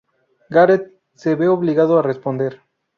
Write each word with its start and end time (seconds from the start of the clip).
Gareth 0.49 0.89
se 1.13 1.35
ve 1.35 1.47
obligado 1.47 1.99
a 1.99 2.01
responder. 2.01 2.61